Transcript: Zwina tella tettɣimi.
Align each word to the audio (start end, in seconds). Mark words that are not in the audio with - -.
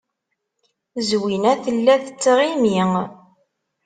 Zwina 1.07 1.53
tella 1.63 1.95
tettɣimi. 2.05 2.81